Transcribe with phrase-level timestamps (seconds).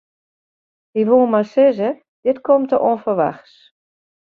[0.95, 1.89] Hy woe mar sizze:
[2.25, 3.53] dit komt te ûnferwachts.